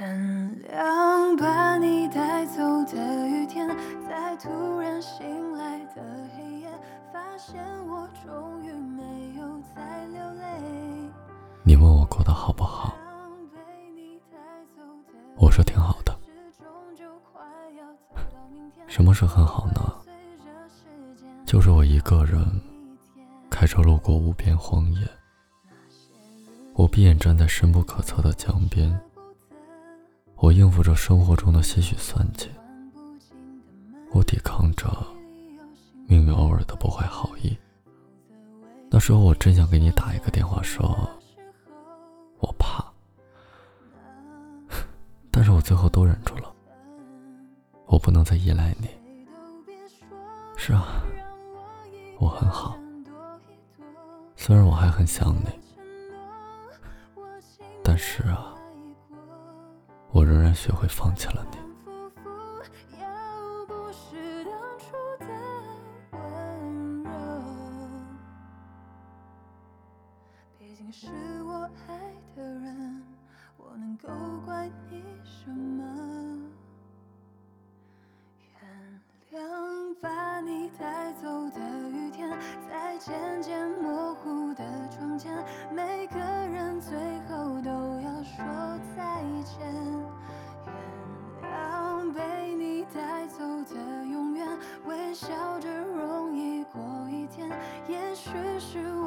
[0.00, 3.66] 原谅把你带走的雨天，
[4.08, 6.00] 在突然醒来的
[6.36, 6.70] 黑夜，
[7.12, 9.02] 发现我终于没
[9.40, 11.10] 有再流泪。
[11.64, 12.94] 你问我过得好不好？
[15.36, 16.16] 我说挺好的。
[18.86, 19.80] 什么是很好呢？
[21.44, 22.38] 就是我一个人
[23.50, 25.08] 开车路过无边荒野，
[26.74, 28.96] 我闭眼站在深不可测的江边。
[30.40, 32.48] 我应付着生活中的些许算计，
[34.12, 34.86] 我抵抗着
[36.06, 37.58] 命运偶尔的不怀好意。
[38.88, 40.88] 那时候我真想给你打一个电话，说
[42.38, 42.84] 我怕，
[45.30, 46.50] 但是我最后都忍住了。
[47.86, 48.88] 我不能再依赖你。
[50.56, 51.02] 是啊，
[52.18, 52.78] 我很好，
[54.36, 55.48] 虽然我还很想你，
[57.82, 58.54] 但是啊。
[60.18, 61.58] 我仍然学会放弃了你。
[70.58, 71.06] 毕竟是
[71.44, 71.96] 我爱
[72.34, 73.00] 的人，
[73.58, 74.08] 我能够
[74.44, 75.84] 怪你什么？
[79.30, 82.28] 原谅把你带走的雨天，
[82.68, 83.67] 在渐渐
[98.30, 98.97] 却是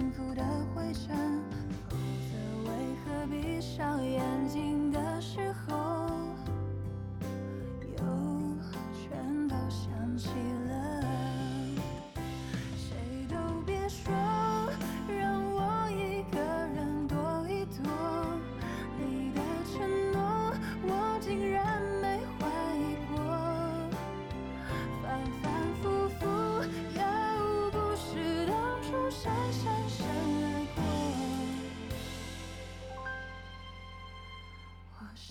[0.00, 0.42] 幸福的
[0.74, 1.14] 灰尘，
[1.90, 2.32] 否则
[2.64, 2.70] 为
[3.04, 5.69] 何闭上眼睛的时候，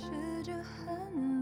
[0.01, 1.38] 试着恨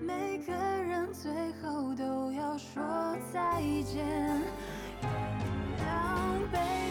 [0.00, 4.04] 每个人最后都要说再见。
[5.02, 5.08] 原
[5.78, 6.85] 谅被，